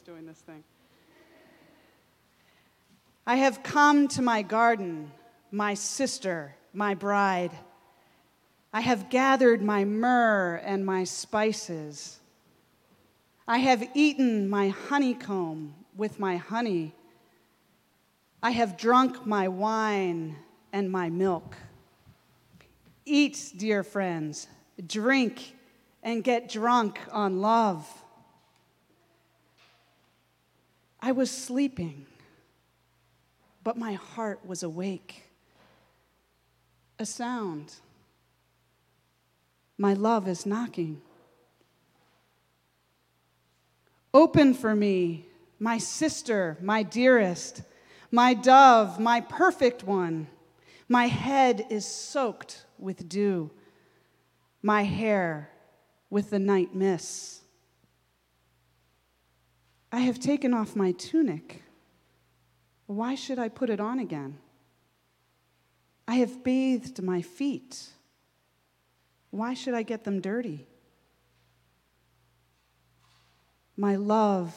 [0.00, 0.64] doing this thing.
[3.26, 5.12] I have come to my garden,
[5.50, 7.52] my sister, my bride.
[8.72, 12.18] I have gathered my myrrh and my spices.
[13.46, 16.94] I have eaten my honeycomb with my honey.
[18.42, 20.36] I have drunk my wine
[20.72, 21.56] and my milk.
[23.04, 24.46] Eat, dear friends,
[24.86, 25.56] drink,
[26.02, 27.86] and get drunk on love.
[31.02, 32.06] I was sleeping,
[33.64, 35.24] but my heart was awake.
[36.98, 37.74] A sound.
[39.78, 41.00] My love is knocking.
[44.12, 45.26] Open for me,
[45.58, 47.62] my sister, my dearest,
[48.10, 50.26] my dove, my perfect one.
[50.88, 53.50] My head is soaked with dew,
[54.62, 55.50] my hair
[56.10, 57.40] with the night mists.
[59.92, 61.62] I have taken off my tunic.
[62.86, 64.38] Why should I put it on again?
[66.06, 67.88] I have bathed my feet.
[69.30, 70.66] Why should I get them dirty?
[73.76, 74.54] My love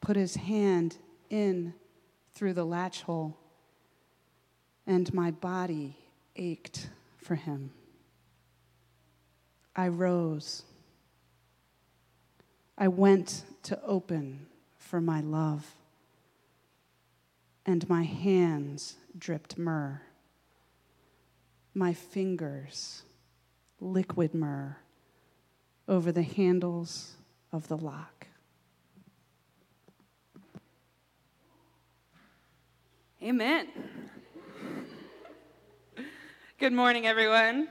[0.00, 0.96] put his hand
[1.30, 1.74] in
[2.34, 3.36] through the latch hole,
[4.86, 5.96] and my body
[6.36, 7.72] ached for him.
[9.74, 10.62] I rose.
[12.76, 14.47] I went to open
[14.88, 15.74] for my love,
[17.66, 20.00] and my hands dripped myrrh.
[21.74, 23.02] My fingers,
[23.80, 24.78] liquid myrrh,
[25.86, 27.16] over the handles
[27.52, 28.28] of the lock.
[33.22, 33.68] Amen.
[36.58, 37.68] Good morning, everyone.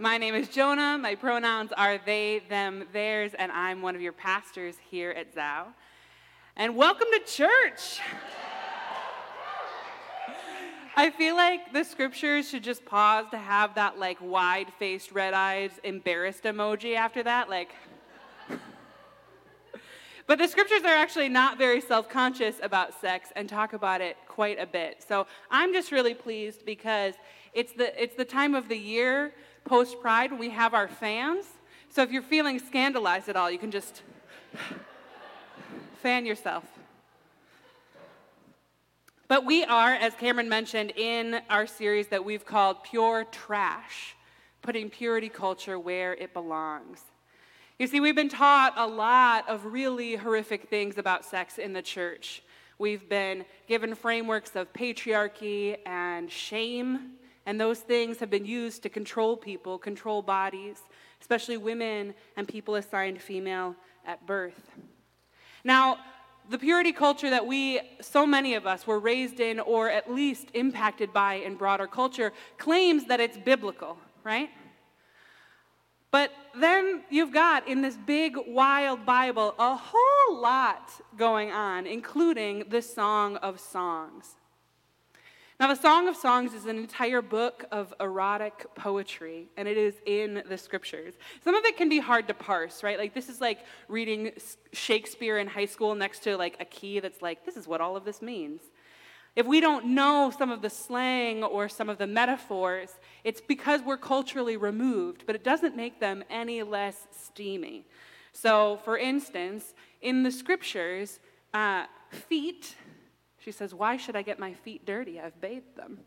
[0.00, 0.96] My name is Jonah.
[0.96, 5.66] My pronouns are they, them, theirs, and I'm one of your pastors here at Zao.
[6.56, 8.00] And welcome to church.
[10.96, 15.34] I feel like the scriptures should just pause to have that like wide faced, red
[15.34, 17.50] eyes, embarrassed emoji after that.
[17.50, 17.72] Like,
[20.26, 24.16] but the scriptures are actually not very self conscious about sex and talk about it
[24.26, 25.04] quite a bit.
[25.06, 27.12] So I'm just really pleased because
[27.52, 29.34] it's the, it's the time of the year
[29.64, 31.44] post Pride we have our fans.
[31.88, 34.02] So if you're feeling scandalized at all, you can just
[36.02, 36.64] fan yourself.
[39.28, 44.16] But we are, as Cameron mentioned, in our series that we've called Pure Trash,
[44.60, 47.00] putting purity culture where it belongs.
[47.78, 51.80] You see, we've been taught a lot of really horrific things about sex in the
[51.80, 52.42] church.
[52.78, 57.12] We've been given frameworks of patriarchy and shame,
[57.46, 60.78] and those things have been used to control people, control bodies,
[61.20, 63.74] especially women and people assigned female
[64.06, 64.70] at birth.
[65.64, 65.98] Now,
[66.48, 70.48] the purity culture that we, so many of us, were raised in or at least
[70.54, 74.50] impacted by in broader culture claims that it's biblical, right?
[76.10, 82.64] But then you've got in this big, wild Bible a whole lot going on, including
[82.68, 84.34] the Song of Songs.
[85.60, 89.92] Now, the Song of Songs is an entire book of erotic poetry, and it is
[90.06, 91.12] in the scriptures.
[91.44, 92.98] Some of it can be hard to parse, right?
[92.98, 94.32] Like, this is like reading
[94.72, 97.94] Shakespeare in high school next to like a key that's like, this is what all
[97.94, 98.62] of this means.
[99.36, 103.82] If we don't know some of the slang or some of the metaphors, it's because
[103.82, 107.84] we're culturally removed, but it doesn't make them any less steamy.
[108.32, 111.20] So, for instance, in the scriptures,
[111.52, 112.76] uh, feet,
[113.40, 115.18] she says, Why should I get my feet dirty?
[115.20, 115.98] I've bathed them.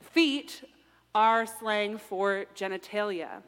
[0.00, 0.62] Feet
[1.14, 3.42] are slang for genitalia.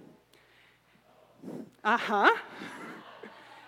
[1.84, 2.36] Uh huh.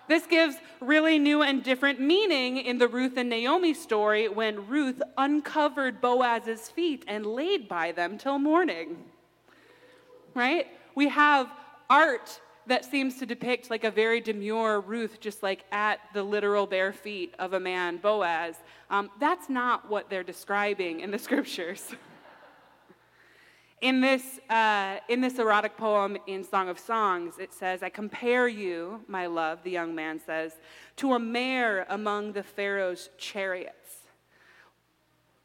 [0.07, 5.01] This gives really new and different meaning in the Ruth and Naomi story when Ruth
[5.17, 8.97] uncovered Boaz's feet and laid by them till morning.
[10.33, 10.67] Right?
[10.93, 11.49] We have
[11.89, 16.65] art that seems to depict like a very demure Ruth, just like at the literal
[16.65, 18.55] bare feet of a man, Boaz.
[18.89, 21.93] Um, that's not what they're describing in the scriptures.
[23.81, 28.47] In this, uh, in this erotic poem in Song of Songs, it says, I compare
[28.47, 30.53] you, my love, the young man says,
[30.95, 33.82] to a mare among the Pharaoh's chariots.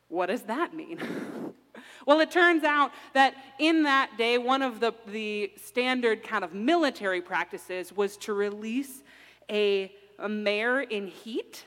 [0.09, 0.99] What does that mean?
[2.07, 6.55] well, it turns out that in that day, one of the, the standard kind of
[6.55, 9.03] military practices was to release
[9.51, 11.65] a, a mare in heat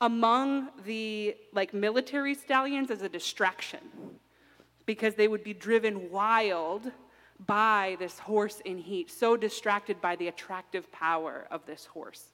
[0.00, 3.80] among the like military stallions as a distraction
[4.84, 6.90] because they would be driven wild
[7.46, 12.32] by this horse in heat, so distracted by the attractive power of this horse.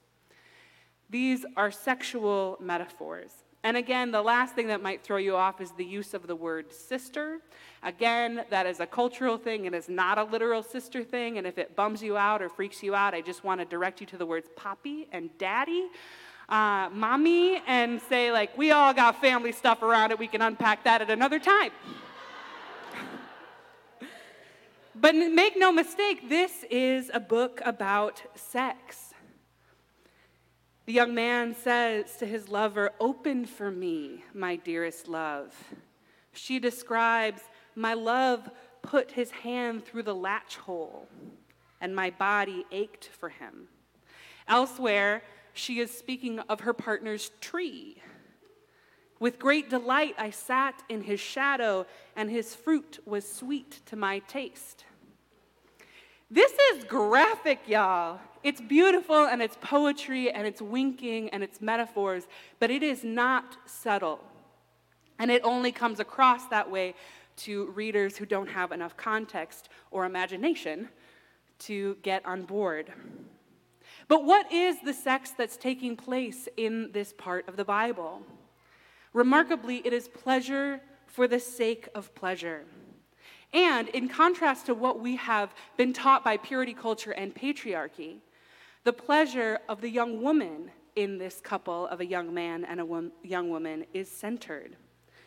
[1.11, 3.33] These are sexual metaphors.
[3.65, 6.35] And again, the last thing that might throw you off is the use of the
[6.35, 7.39] word sister.
[7.85, 9.67] Again, that is a cultural thing.
[9.67, 11.39] It is not a literal sister thing.
[11.39, 14.01] And if it bums you out or freaks you out, I just want to direct
[14.01, 15.87] you to the words poppy and daddy,
[16.49, 20.19] uh, mommy, and say, like, we all got family stuff around it.
[20.19, 21.71] We can unpack that at another time.
[24.97, 29.12] but make no mistake, this is a book about sex.
[30.85, 35.55] The young man says to his lover, Open for me, my dearest love.
[36.33, 37.43] She describes,
[37.77, 38.51] My love
[38.83, 41.07] put his hand through the latch hole,
[41.81, 43.69] and my body ached for him.
[44.49, 48.03] Elsewhere, she is speaking of her partner's tree.
[49.21, 51.87] With great delight, I sat in his shadow,
[52.17, 54.85] and his fruit was sweet to my taste.
[56.33, 58.19] This is graphic, y'all.
[58.43, 62.27] It's beautiful and it's poetry and it's winking and it's metaphors,
[62.59, 64.19] but it is not subtle.
[65.19, 66.95] And it only comes across that way
[67.37, 70.89] to readers who don't have enough context or imagination
[71.59, 72.91] to get on board.
[74.09, 78.23] But what is the sex that's taking place in this part of the Bible?
[79.13, 82.65] Remarkably, it is pleasure for the sake of pleasure.
[83.53, 88.19] And in contrast to what we have been taught by purity culture and patriarchy,
[88.85, 93.11] the pleasure of the young woman in this couple of a young man and a
[93.23, 94.77] young woman is centered.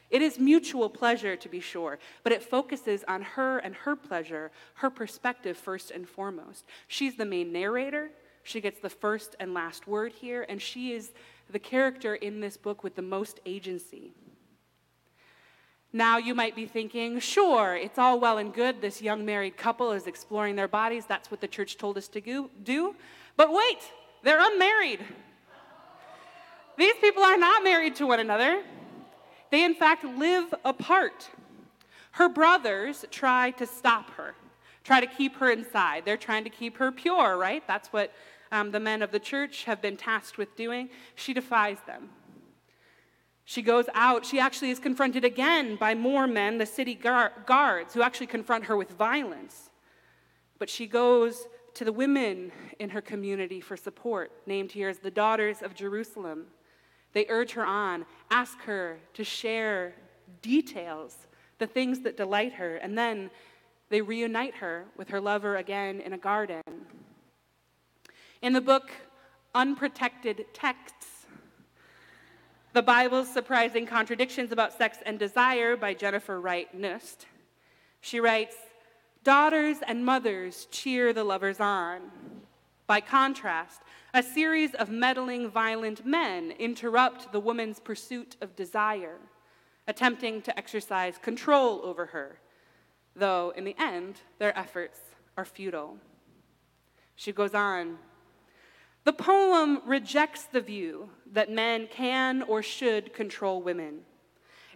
[0.10, 4.51] It is mutual pleasure, to be sure, but it focuses on her and her pleasure,
[4.75, 6.66] her perspective first and foremost.
[6.88, 8.12] She's the main narrator.
[8.44, 11.12] She gets the first and last word here, and she is
[11.50, 14.13] the character in this book with the most agency.
[15.95, 18.81] Now you might be thinking, sure, it's all well and good.
[18.81, 21.06] This young married couple is exploring their bodies.
[21.06, 22.95] That's what the church told us to do.
[23.38, 23.80] But wait,
[24.21, 25.00] they're unmarried.
[26.77, 28.62] These people are not married to one another.
[29.51, 31.30] They, in fact, live apart.
[32.12, 34.36] Her brothers try to stop her,
[34.83, 36.03] try to keep her inside.
[36.03, 37.63] They're trying to keep her pure, right?
[37.68, 38.12] That's what
[38.51, 40.89] um, the men of the church have been tasked with doing.
[41.15, 42.09] She defies them.
[43.45, 44.25] She goes out.
[44.25, 48.75] She actually is confronted again by more men, the city guards, who actually confront her
[48.75, 49.69] with violence.
[50.57, 55.12] But she goes to the women in her community for support, named here as the
[55.12, 56.47] Daughters of Jerusalem.
[57.13, 59.94] They urge her on, ask her to share
[60.41, 61.27] details,
[61.59, 63.30] the things that delight her, and then
[63.89, 66.63] they reunite her with her lover again in a garden.
[68.41, 68.89] In the book
[69.53, 71.14] Unprotected Texts,
[72.75, 77.25] the Bible's Surprising Contradictions About Sex and Desire by Jennifer Wright Knust.
[78.01, 78.57] She writes,
[79.24, 82.01] Daughters and mothers cheer the lovers on.
[82.86, 83.80] By contrast,
[84.13, 89.19] a series of meddling, violent men interrupt the woman's pursuit of desire,
[89.88, 92.39] attempting to exercise control over her,
[93.16, 95.00] though in the end, their efforts
[95.38, 95.95] are futile.
[97.16, 98.00] She goes on,
[99.05, 104.01] the poem rejects the view that men can or should control women.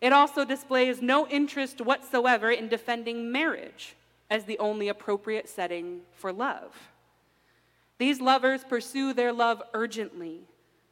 [0.02, 3.96] It also displays no interest whatsoever in defending marriage
[4.30, 6.76] as the only appropriate setting for love.
[7.98, 10.42] These lovers pursue their love urgently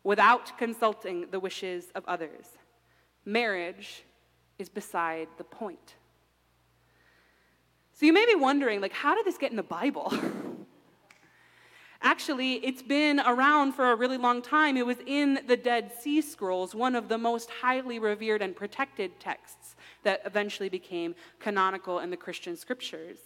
[0.03, 2.47] without consulting the wishes of others.
[3.23, 4.03] Marriage
[4.57, 5.95] is beside the point.
[7.93, 10.11] So you may be wondering like how did this get in the Bible?
[12.07, 14.77] Actually, it's been around for a really long time.
[14.77, 19.19] It was in the Dead Sea Scrolls, one of the most highly revered and protected
[19.19, 23.17] texts that eventually became canonical in the Christian scriptures.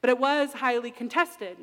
[0.00, 1.56] But it was highly contested.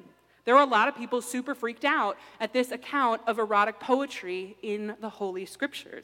[0.43, 4.57] There were a lot of people super freaked out at this account of erotic poetry
[4.61, 6.03] in the Holy Scriptures.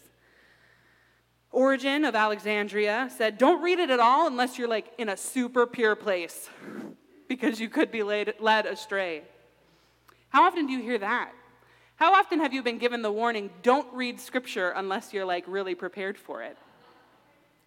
[1.51, 5.67] Origen of Alexandria said, Don't read it at all unless you're like in a super
[5.67, 6.49] pure place,
[7.27, 9.23] because you could be led, led astray.
[10.31, 11.33] How often do you hear that?
[11.97, 15.75] How often have you been given the warning, don't read scripture unless you're like really
[15.75, 16.57] prepared for it?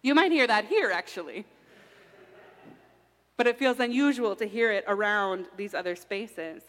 [0.01, 1.45] You might hear that here, actually.
[3.37, 6.63] But it feels unusual to hear it around these other spaces.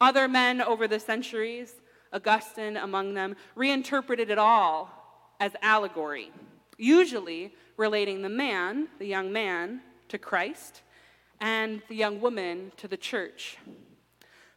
[0.00, 1.72] Other men over the centuries,
[2.12, 4.90] Augustine among them, reinterpreted it all
[5.40, 6.32] as allegory,
[6.76, 10.82] usually relating the man, the young man, to Christ,
[11.40, 13.56] and the young woman to the church.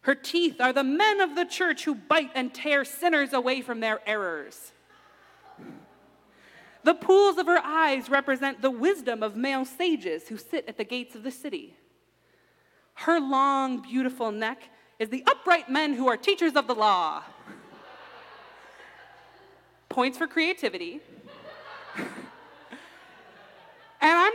[0.02, 3.80] Her teeth are the men of the church who bite and tear sinners away from
[3.80, 4.72] their errors.
[6.84, 10.84] The pools of her eyes represent the wisdom of male sages who sit at the
[10.84, 11.76] gates of the city.
[12.96, 17.24] Her long, beautiful neck is the upright men who are teachers of the law.
[19.90, 21.02] points for creativity.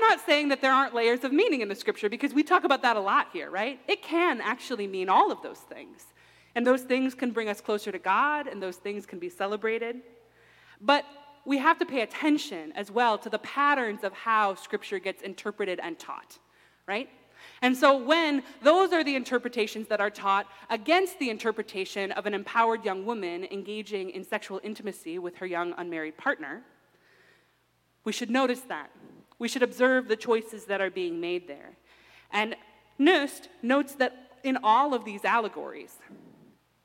[0.08, 2.82] Not saying that there aren't layers of meaning in the scripture because we talk about
[2.82, 3.80] that a lot here, right?
[3.88, 6.06] It can actually mean all of those things.
[6.54, 9.96] And those things can bring us closer to God, and those things can be celebrated.
[10.80, 11.04] But
[11.44, 15.80] we have to pay attention as well to the patterns of how scripture gets interpreted
[15.82, 16.38] and taught,
[16.86, 17.08] right?
[17.62, 22.34] And so, when those are the interpretations that are taught against the interpretation of an
[22.34, 26.62] empowered young woman engaging in sexual intimacy with her young unmarried partner,
[28.04, 28.90] we should notice that.
[29.38, 31.76] We should observe the choices that are being made there.
[32.30, 32.56] And
[32.98, 35.94] Knust notes that in all of these allegories,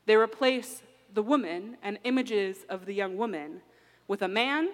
[0.05, 3.61] they replace the woman and images of the young woman
[4.07, 4.69] with a man,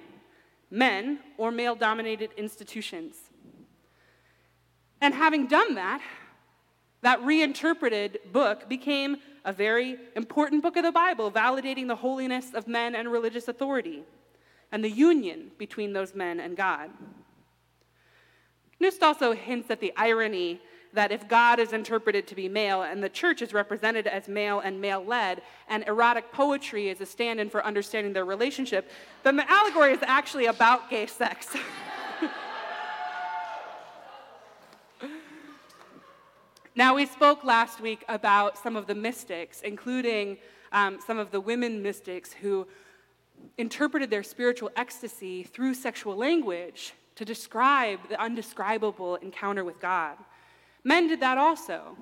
[0.72, 3.16] men, or male dominated institutions.
[5.00, 6.02] And having done that,
[7.02, 12.68] that reinterpreted book became a very important book of the Bible, validating the holiness of
[12.68, 14.04] men and religious authority
[14.72, 16.90] and the union between those men and God.
[18.80, 20.62] Knust also hints at the irony
[20.94, 24.60] that if God is interpreted to be male and the church is represented as male
[24.60, 28.90] and male led, and erotic poetry is a stand in for understanding their relationship,
[29.24, 31.56] then the allegory is actually about gay sex.
[36.76, 40.38] now, we spoke last week about some of the mystics, including
[40.72, 42.68] um, some of the women mystics who
[43.58, 50.18] interpreted their spiritual ecstasy through sexual language to describe the undescribable encounter with God.
[50.84, 51.98] Men did that also.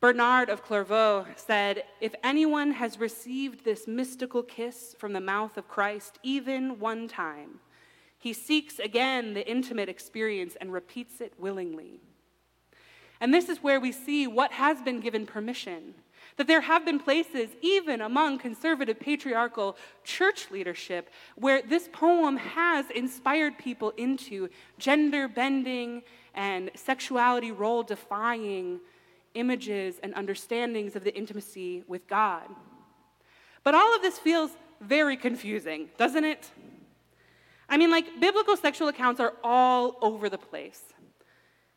[0.00, 5.68] Bernard of Clairvaux said, If anyone has received this mystical kiss from the mouth of
[5.68, 7.60] Christ, even one time,
[8.18, 12.00] he seeks again the intimate experience and repeats it willingly.
[13.20, 15.94] And this is where we see what has been given permission.
[16.36, 22.90] That there have been places, even among conservative patriarchal church leadership, where this poem has
[22.90, 26.02] inspired people into gender bending
[26.34, 28.80] and sexuality role defying
[29.32, 32.44] images and understandings of the intimacy with God.
[33.64, 34.50] But all of this feels
[34.80, 36.50] very confusing, doesn't it?
[37.68, 40.82] I mean, like, biblical sexual accounts are all over the place.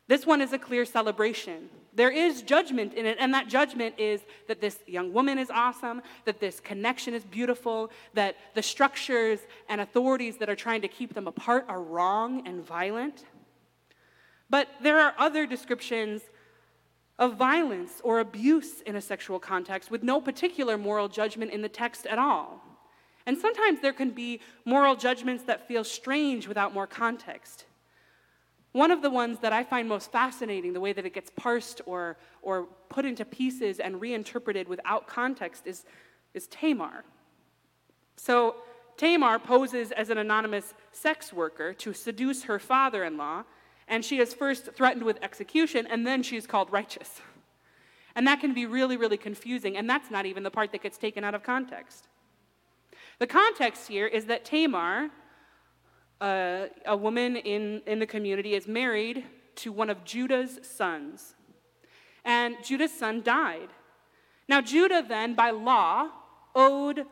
[0.06, 1.68] This one is a clear celebration.
[1.92, 6.02] There is judgment in it, and that judgment is that this young woman is awesome,
[6.24, 11.14] that this connection is beautiful, that the structures and authorities that are trying to keep
[11.14, 13.24] them apart are wrong and violent.
[14.48, 16.22] But there are other descriptions
[17.18, 21.68] of violence or abuse in a sexual context with no particular moral judgment in the
[21.68, 22.62] text at all.
[23.26, 27.66] And sometimes there can be moral judgments that feel strange without more context.
[28.72, 31.80] One of the ones that I find most fascinating, the way that it gets parsed
[31.86, 35.84] or, or put into pieces and reinterpreted without context, is,
[36.34, 37.04] is Tamar.
[38.16, 38.56] So,
[38.96, 43.44] Tamar poses as an anonymous sex worker to seduce her father in law
[43.90, 47.20] and she is first threatened with execution, and then she's called righteous.
[48.14, 50.96] And that can be really, really confusing, and that's not even the part that gets
[50.96, 52.06] taken out of context.
[53.18, 55.10] The context here is that Tamar,
[56.20, 59.24] a woman in, in the community, is married
[59.56, 61.34] to one of Judah's sons.
[62.24, 63.68] And Judah's son died.
[64.48, 66.08] Now, Judah then, by law,
[66.54, 67.06] owed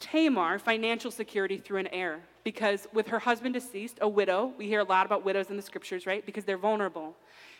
[0.00, 4.80] Tamar financial security through an heir because with her husband deceased, a widow, we hear
[4.80, 6.26] a lot about widows in the scriptures, right?
[6.26, 7.14] Because they're vulnerable.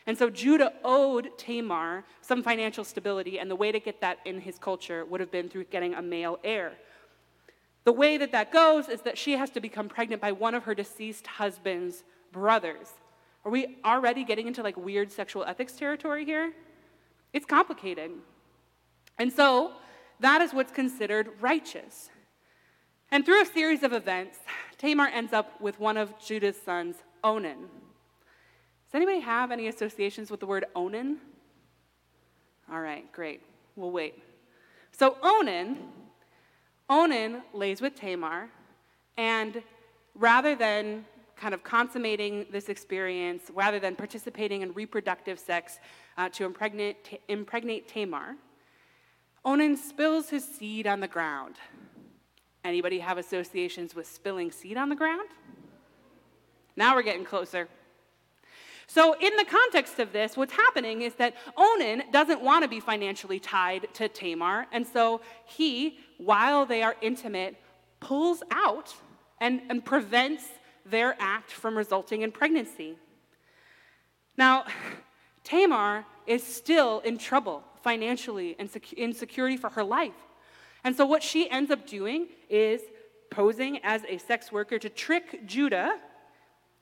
[0.07, 4.41] And so Judah owed Tamar some financial stability, and the way to get that in
[4.41, 6.73] his culture would have been through getting a male heir.
[7.85, 10.65] The way that that goes is that she has to become pregnant by one of
[10.65, 12.89] her deceased husband's brothers.
[13.45, 16.53] Are we already getting into like weird sexual ethics territory here?
[17.33, 18.13] It's complicated.
[19.19, 19.73] And so
[20.21, 22.11] that is what's considered righteous.
[23.11, 24.39] And through a series of events,
[24.79, 27.59] Tamar ends up with one of Judah's sons, Onan.
[27.59, 31.19] Does anybody have any associations with the word Onan?
[32.71, 33.43] All right, great.
[33.77, 34.23] We'll wait.
[34.93, 35.79] So Onan,
[36.93, 38.51] Onan lays with Tamar,
[39.17, 39.63] and
[40.15, 41.07] rather than
[41.37, 45.79] kind of consummating this experience, rather than participating in reproductive sex
[46.19, 48.37] uh, to impregnate, impregnate Tamar,
[49.43, 51.57] Onan spills his seed on the ground
[52.65, 55.29] Anybody have associations with spilling seed on the ground?
[56.77, 57.69] Now we're getting closer.
[58.95, 62.79] So, in the context of this, what's happening is that Onan doesn't want to be
[62.79, 67.57] financially tied to Tamar, and so he, while they are intimate,
[68.01, 68.95] pulls out
[69.41, 70.45] and, and prevents
[70.85, 72.99] their act from resulting in pregnancy.
[74.37, 74.67] Now,
[75.43, 78.69] Tamar is still in trouble financially and
[78.99, 80.21] insecurity for her life.
[80.85, 82.83] And so, what she ends up doing is
[83.31, 85.99] posing as a sex worker to trick Judah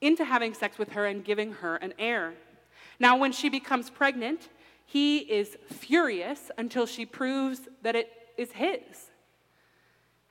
[0.01, 2.33] into having sex with her and giving her an heir.
[2.99, 4.49] Now, when she becomes pregnant,
[4.85, 9.11] he is furious until she proves that it is his.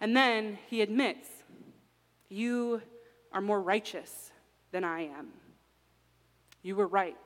[0.01, 1.29] And then he admits,
[2.29, 2.83] You
[3.33, 4.31] are more righteous
[4.73, 5.29] than I am.
[6.63, 7.17] You were right.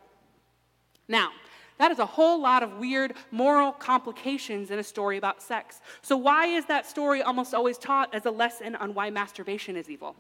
[1.09, 1.31] Now,
[1.79, 5.81] that is a whole lot of weird moral complications in a story about sex.
[6.03, 9.91] So, why is that story almost always taught as a lesson on why masturbation is
[9.91, 10.15] evil?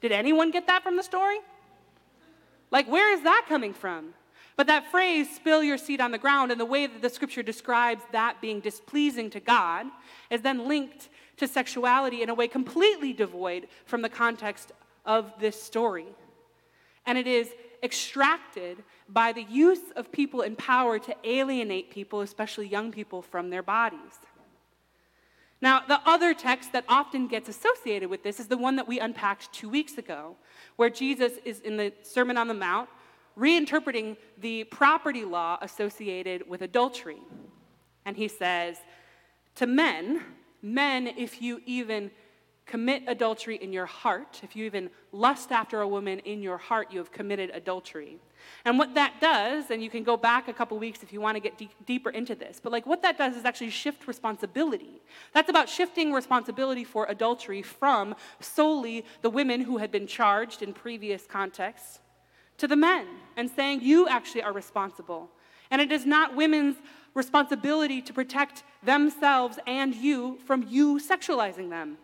[0.00, 1.38] Did anyone get that from the story?
[2.70, 4.14] Like, where is that coming from?
[4.56, 7.42] But that phrase, spill your seed on the ground, and the way that the scripture
[7.42, 9.86] describes that being displeasing to God,
[10.30, 14.72] is then linked to sexuality in a way completely devoid from the context
[15.06, 16.06] of this story.
[17.06, 17.50] And it is
[17.82, 23.50] extracted by the use of people in power to alienate people, especially young people, from
[23.50, 24.18] their bodies.
[25.60, 29.00] Now, the other text that often gets associated with this is the one that we
[29.00, 30.36] unpacked two weeks ago,
[30.76, 32.88] where Jesus is in the Sermon on the Mount
[33.38, 37.22] reinterpreting the property law associated with adultery.
[38.04, 38.78] And he says,
[39.56, 40.22] To men,
[40.60, 42.10] men, if you even
[42.68, 46.92] commit adultery in your heart, if you even lust after a woman in your heart,
[46.92, 48.18] you have committed adultery.
[48.64, 51.36] And what that does, and you can go back a couple weeks if you want
[51.36, 55.00] to get de- deeper into this, but like what that does is actually shift responsibility.
[55.32, 60.72] That's about shifting responsibility for adultery from solely the women who had been charged in
[60.72, 62.00] previous contexts
[62.58, 63.06] to the men
[63.36, 65.30] and saying, You actually are responsible.
[65.70, 66.76] And it is not women's
[67.14, 71.98] responsibility to protect themselves and you from you sexualizing them.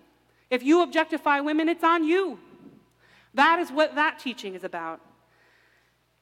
[0.51, 2.39] If you objectify women, it's on you.
[3.35, 5.01] That is what that teaching is about.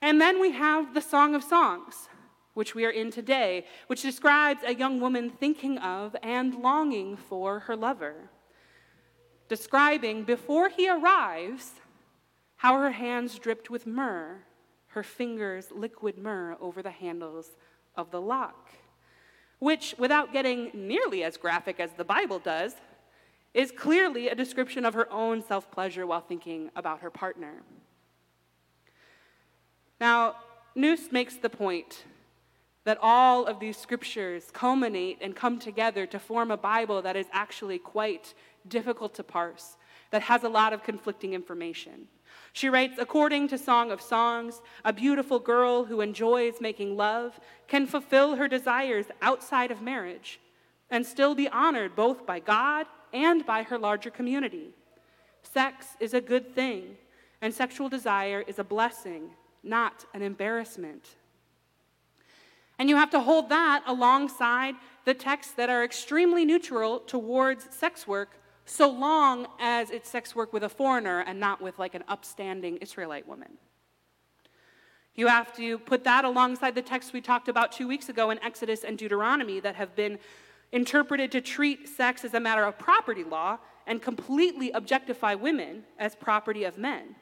[0.01, 2.09] And then we have the Song of Songs,
[2.55, 7.61] which we are in today, which describes a young woman thinking of and longing for
[7.61, 8.31] her lover,
[9.49, 11.73] describing before he arrives
[12.57, 14.39] how her hands dripped with myrrh,
[14.89, 17.51] her fingers liquid myrrh over the handles
[17.97, 18.71] of the lock,
[19.59, 22.75] which, without getting nearly as graphic as the Bible does,
[23.55, 27.63] is clearly a description of her own self pleasure while thinking about her partner.
[30.01, 30.37] Now,
[30.75, 32.05] Knust makes the point
[32.85, 37.27] that all of these scriptures culminate and come together to form a Bible that is
[37.33, 38.35] actually quite
[38.67, 39.77] difficult to parse,
[40.11, 42.09] that has a lot of conflicting information.
[42.53, 47.39] She writes, according to Song of Songs, a beautiful girl who enjoys making love
[47.69, 50.41] can fulfill her desires outside of marriage
[50.91, 54.75] and still be honored both by God and by her larger community.
[55.43, 56.97] Sex is a good thing,
[57.41, 59.31] and sexual desire is a blessing
[59.63, 61.17] not an embarrassment.
[62.79, 68.07] And you have to hold that alongside the texts that are extremely neutral towards sex
[68.07, 72.05] work, so long as it's sex work with a foreigner and not with like an
[72.09, 73.59] upstanding Israelite woman.
[75.15, 78.43] You have to put that alongside the texts we talked about two weeks ago in
[78.43, 80.19] Exodus and Deuteronomy that have been
[80.73, 86.15] interpreted to treat sex as a matter of property law and completely objectify women as
[86.15, 87.15] property of men.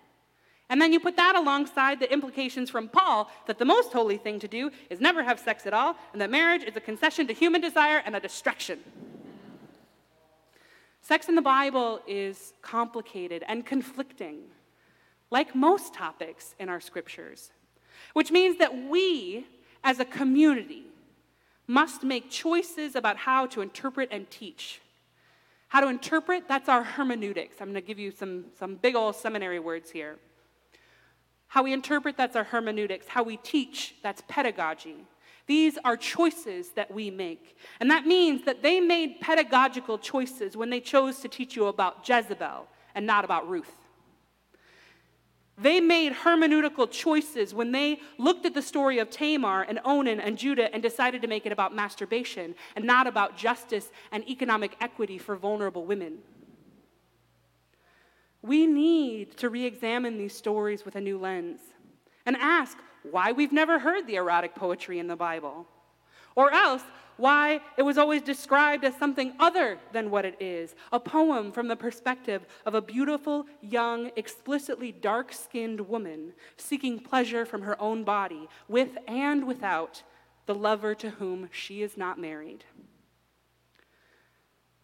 [0.68, 4.38] And then you put that alongside the implications from Paul that the most holy thing
[4.38, 7.32] to do is never have sex at all, and that marriage is a concession to
[7.32, 8.78] human desire and a distraction.
[11.02, 14.42] Sex in the Bible is complicated and conflicting,
[15.30, 17.50] like most topics in our scriptures,
[18.12, 19.46] which means that we,
[19.82, 20.84] as a community,
[21.70, 24.80] must make choices about how to interpret and teach.
[25.68, 27.56] How to interpret, that's our hermeneutics.
[27.60, 30.16] I'm going to give you some, some big old seminary words here.
[31.46, 33.06] How we interpret, that's our hermeneutics.
[33.06, 34.96] How we teach, that's pedagogy.
[35.46, 37.56] These are choices that we make.
[37.78, 42.08] And that means that they made pedagogical choices when they chose to teach you about
[42.08, 43.76] Jezebel and not about Ruth.
[45.60, 50.38] They made hermeneutical choices when they looked at the story of Tamar and Onan and
[50.38, 55.18] Judah and decided to make it about masturbation and not about justice and economic equity
[55.18, 56.18] for vulnerable women.
[58.40, 61.60] We need to re examine these stories with a new lens
[62.24, 65.66] and ask why we've never heard the erotic poetry in the Bible,
[66.36, 66.82] or else
[67.20, 71.68] why it was always described as something other than what it is a poem from
[71.68, 78.04] the perspective of a beautiful, young, explicitly dark skinned woman seeking pleasure from her own
[78.04, 80.02] body, with and without
[80.46, 82.64] the lover to whom she is not married.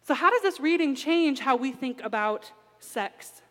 [0.03, 3.41] So, how does this reading change how we think about sex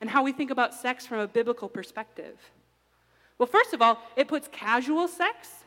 [0.00, 2.38] and how we think about sex from a biblical perspective.
[3.36, 5.64] Well, first of all, it puts casual sex,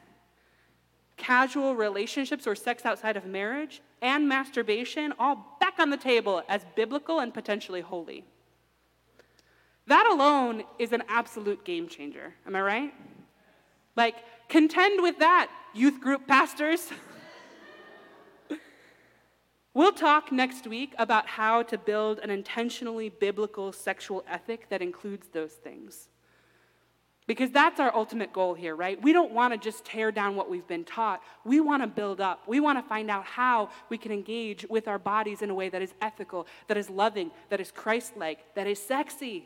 [1.21, 6.65] casual relationships, or sex outside of marriage and masturbation all back on the table as
[6.75, 8.25] biblical and potentially holy.
[9.85, 12.33] That alone is an absolute game changer.
[12.47, 12.93] Am I right?
[13.95, 14.15] Like,
[14.49, 16.89] contend with that, youth group pastors.
[19.75, 25.27] we'll talk next week about how to build an intentionally biblical sexual ethic that includes
[25.27, 26.07] those things.
[27.31, 29.01] Because that's our ultimate goal here, right?
[29.01, 31.21] We don't want to just tear down what we've been taught.
[31.45, 32.45] We want to build up.
[32.45, 35.69] We want to find out how we can engage with our bodies in a way
[35.69, 39.45] that is ethical, that is loving, that is Christ like, that is sexy.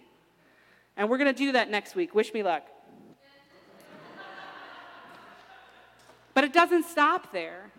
[0.97, 2.15] And we're going to do that next week.
[2.15, 2.63] Wish me luck.
[6.33, 7.69] but it doesn't stop there,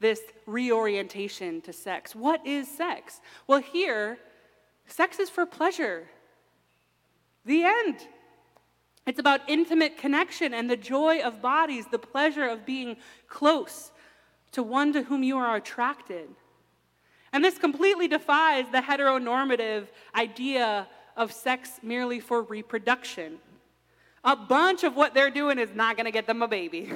[0.00, 2.12] this reorientation to sex.
[2.12, 3.20] What is sex?
[3.46, 4.18] Well, here,
[4.88, 6.08] sex is for pleasure.
[7.44, 8.08] The end.
[9.06, 12.96] It's about intimate connection and the joy of bodies, the pleasure of being
[13.28, 13.92] close
[14.52, 16.28] to one to whom you are attracted.
[17.32, 23.38] And this completely defies the heteronormative idea of sex merely for reproduction.
[24.22, 26.92] A bunch of what they're doing is not going to get them a baby.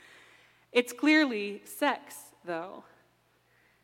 [0.72, 2.84] it's clearly sex, though.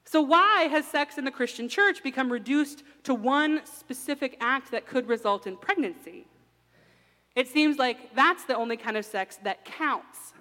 [0.04, 4.86] So, why has sex in the Christian church become reduced to one specific act that
[4.86, 6.26] could result in pregnancy?
[7.38, 10.32] It seems like that's the only kind of sex that counts,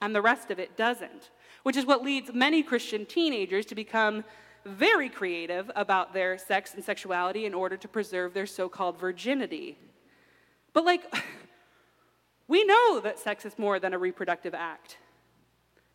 [0.00, 1.30] and the rest of it doesn't,
[1.64, 4.22] which is what leads many Christian teenagers to become
[4.64, 9.76] very creative about their sex and sexuality in order to preserve their so called virginity.
[10.72, 11.12] But, like,
[12.46, 14.98] we know that sex is more than a reproductive act.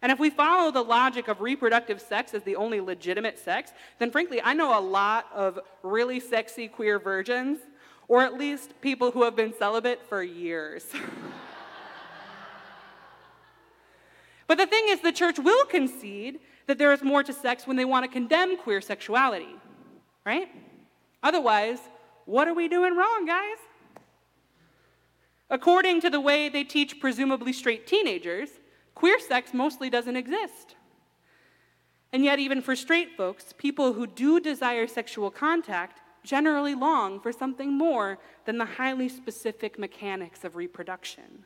[0.02, 4.12] And if we follow the logic of reproductive sex as the only legitimate sex, then
[4.12, 7.60] frankly, I know a lot of really sexy queer virgins
[8.08, 10.86] or at least people who have been celibate for years.
[14.48, 17.78] but the thing is, the church will concede that there is more to sex when
[17.78, 19.56] they want to condemn queer sexuality,
[20.26, 20.48] right?
[21.24, 21.80] Otherwise,
[22.26, 23.58] what are we doing wrong, guys?
[25.50, 28.50] According to the way they teach presumably straight teenagers,
[28.96, 30.76] queer sex mostly doesn't exist.
[32.12, 37.32] And yet, even for straight folks, people who do desire sexual contact generally long for
[37.32, 41.46] something more than the highly specific mechanics of reproduction.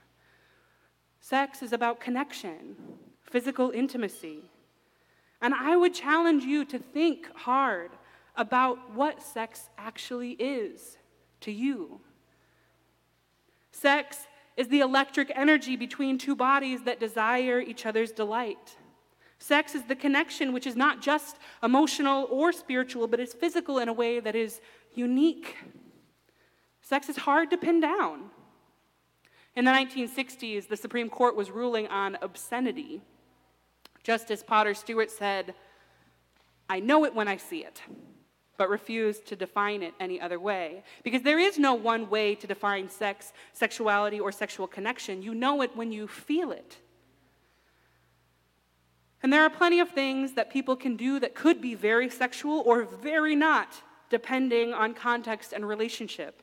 [1.19, 2.75] Sex is about connection,
[3.21, 4.49] physical intimacy.
[5.41, 7.91] And I would challenge you to think hard
[8.35, 10.97] about what sex actually is
[11.41, 12.01] to you.
[13.71, 14.25] Sex
[14.57, 18.77] is the electric energy between two bodies that desire each other's delight.
[19.41, 23.89] Sex is the connection which is not just emotional or spiritual, but is physical in
[23.89, 24.61] a way that is
[24.93, 25.57] unique.
[26.83, 28.29] Sex is hard to pin down.
[29.55, 33.01] In the 1960s, the Supreme Court was ruling on obscenity.
[34.03, 35.55] Justice Potter Stewart said,
[36.69, 37.81] I know it when I see it,
[38.57, 40.83] but refused to define it any other way.
[41.03, 45.23] Because there is no one way to define sex, sexuality, or sexual connection.
[45.23, 46.77] You know it when you feel it.
[49.23, 52.63] And there are plenty of things that people can do that could be very sexual
[52.65, 56.41] or very not, depending on context and relationship.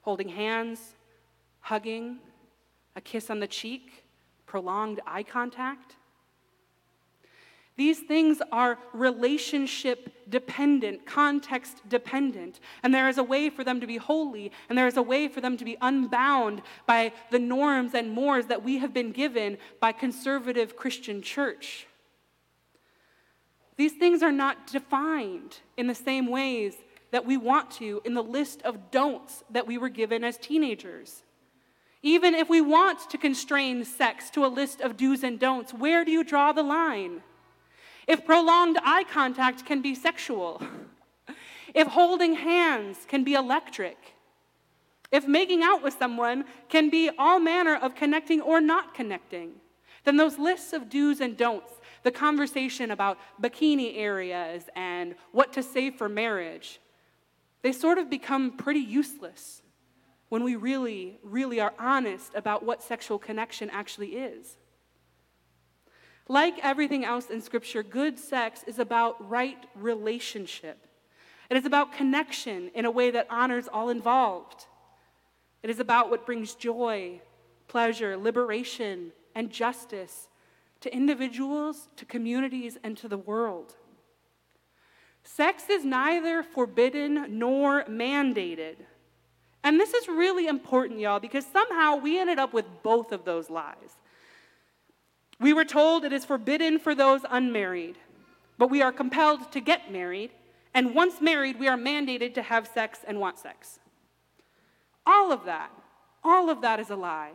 [0.00, 0.80] Holding hands,
[1.60, 2.18] hugging,
[2.96, 4.04] a kiss on the cheek,
[4.46, 5.96] prolonged eye contact.
[7.76, 13.86] These things are relationship dependent, context dependent, and there is a way for them to
[13.86, 17.94] be holy, and there is a way for them to be unbound by the norms
[17.94, 21.86] and mores that we have been given by conservative Christian church.
[23.76, 26.74] These things are not defined in the same ways
[27.10, 31.22] that we want to in the list of don'ts that we were given as teenagers.
[32.02, 36.04] Even if we want to constrain sex to a list of do's and don'ts, where
[36.04, 37.22] do you draw the line?
[38.06, 40.60] If prolonged eye contact can be sexual,
[41.74, 43.96] if holding hands can be electric,
[45.12, 49.52] if making out with someone can be all manner of connecting or not connecting,
[50.04, 55.62] then those lists of do's and don'ts the conversation about bikini areas and what to
[55.62, 56.80] say for marriage,
[57.62, 59.62] they sort of become pretty useless
[60.28, 64.56] when we really, really are honest about what sexual connection actually is.
[66.28, 70.86] Like everything else in Scripture, good sex is about right relationship.
[71.50, 74.66] It is about connection in a way that honors all involved.
[75.62, 77.20] It is about what brings joy,
[77.68, 80.28] pleasure, liberation, and justice
[80.82, 83.74] to individuals, to communities, and to the world.
[85.24, 88.76] Sex is neither forbidden nor mandated.
[89.64, 93.48] And this is really important, y'all, because somehow we ended up with both of those
[93.48, 93.96] lies.
[95.40, 97.96] We were told it is forbidden for those unmarried,
[98.58, 100.30] but we are compelled to get married,
[100.74, 103.78] and once married, we are mandated to have sex and want sex.
[105.06, 105.70] All of that,
[106.24, 107.32] all of that is a lie.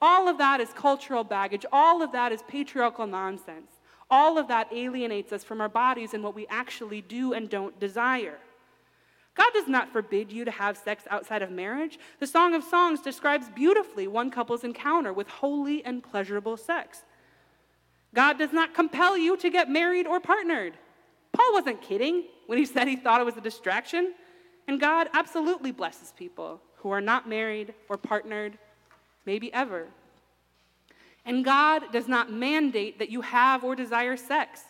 [0.00, 1.64] All of that is cultural baggage.
[1.72, 3.70] All of that is patriarchal nonsense.
[4.10, 7.78] All of that alienates us from our bodies and what we actually do and don't
[7.80, 8.38] desire.
[9.34, 11.98] God does not forbid you to have sex outside of marriage.
[12.20, 17.02] The Song of Songs describes beautifully one couple's encounter with holy and pleasurable sex.
[18.14, 20.74] God does not compel you to get married or partnered.
[21.32, 24.14] Paul wasn't kidding when he said he thought it was a distraction.
[24.68, 28.58] And God absolutely blesses people who are not married or partnered,
[29.26, 29.88] maybe ever.
[31.24, 34.62] And God does not mandate that you have or desire sex.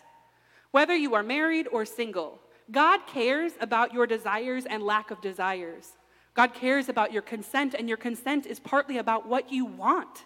[0.71, 2.39] Whether you are married or single,
[2.71, 5.93] God cares about your desires and lack of desires.
[6.33, 10.25] God cares about your consent, and your consent is partly about what you want.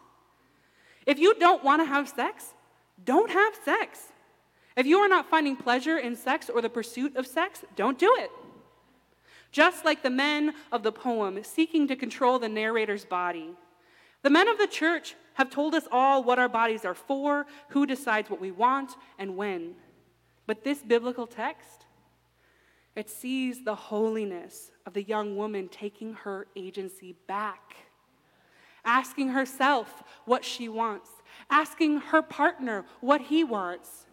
[1.06, 2.54] If you don't want to have sex,
[3.04, 4.08] don't have sex.
[4.76, 8.14] If you are not finding pleasure in sex or the pursuit of sex, don't do
[8.20, 8.32] it.
[9.52, 13.52] Just like the men of the poem seeking to control the narrator's body,
[14.24, 17.86] the men of the church have told us all what our bodies are for, who
[17.86, 19.76] decides what we want, and when.
[20.46, 21.86] But this biblical text,
[22.96, 27.76] it sees the holiness of the young woman taking her agency back,
[28.84, 31.10] asking herself what she wants,
[31.50, 34.06] asking her partner what he wants,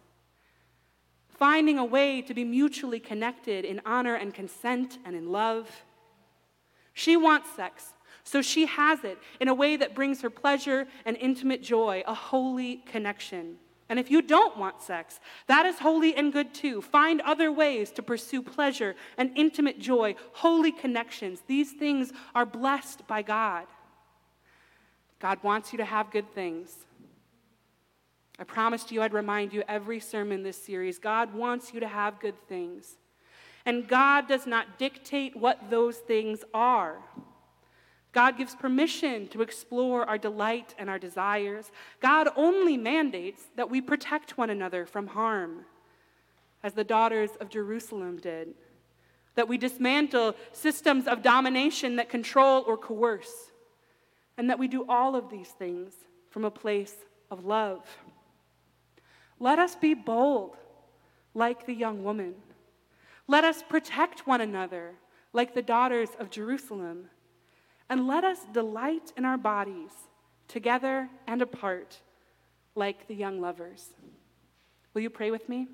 [1.27, 5.83] finding a way to be mutually connected in honor and consent and in love.
[6.93, 7.93] She wants sex,
[8.29, 12.13] so she has it in a way that brings her pleasure and intimate joy, a
[12.13, 13.55] holy connection.
[13.89, 16.79] And if you don't want sex, that is holy and good too.
[16.83, 21.41] Find other ways to pursue pleasure and intimate joy, holy connections.
[21.47, 23.65] These things are blessed by God.
[25.17, 26.85] God wants you to have good things.
[28.37, 30.99] I promised you I'd remind you every sermon this series.
[30.99, 32.97] God wants you to have good things.
[33.65, 36.99] And God does not dictate what those things are.
[38.19, 41.71] God gives permission to explore our delight and our desires.
[42.01, 45.63] God only mandates that we protect one another from harm,
[46.61, 48.55] as the daughters of Jerusalem did,
[49.35, 53.51] that we dismantle systems of domination that control or coerce,
[54.37, 55.93] and that we do all of these things
[56.29, 56.95] from a place
[57.31, 57.87] of love.
[59.39, 60.57] Let us be bold
[61.33, 62.35] like the young woman.
[63.29, 64.95] Let us protect one another
[65.31, 67.05] like the daughters of Jerusalem.
[67.89, 69.91] And let us delight in our bodies,
[70.47, 72.01] together and apart,
[72.75, 73.89] like the young lovers.
[74.93, 75.67] Will you pray with me?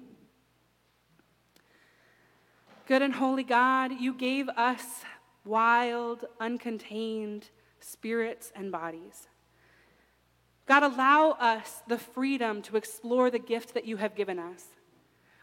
[2.88, 5.04] Good and holy God, you gave us
[5.44, 7.50] wild, uncontained
[7.80, 9.28] spirits and bodies.
[10.68, 14.66] God, allow us the freedom to explore the gift that you have given us.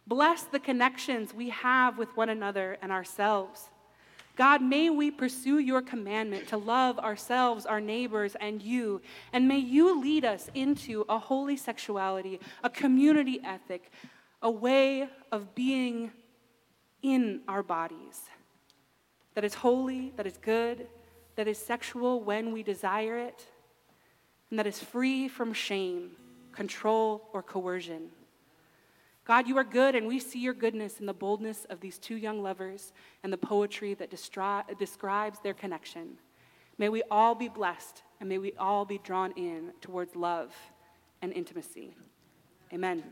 [0.07, 3.71] Bless the connections we have with one another and ourselves.
[4.35, 9.03] God, may we pursue your commandment to love ourselves, our neighbors, and you.
[9.33, 13.91] And may you lead us into a holy sexuality, a community ethic,
[14.41, 16.11] a way of being
[17.03, 18.23] in our bodies
[19.35, 20.87] that is holy, that is good,
[21.37, 23.47] that is sexual when we desire it,
[24.51, 26.11] and that is free from shame,
[26.53, 28.11] control, or coercion.
[29.25, 32.17] God, you are good, and we see your goodness in the boldness of these two
[32.17, 36.19] young lovers and the poetry that destri- describes their connection.
[36.77, 40.53] May we all be blessed, and may we all be drawn in towards love
[41.21, 41.95] and intimacy.
[42.73, 43.05] Amen.